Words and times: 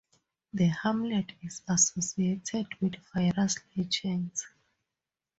The 0.51 0.65
hamlet 0.65 1.33
is 1.43 1.61
associated 1.67 2.65
with 2.79 2.95
various 3.13 3.59
legends. 3.75 4.47